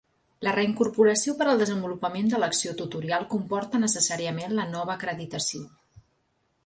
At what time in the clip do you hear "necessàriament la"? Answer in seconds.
3.85-4.67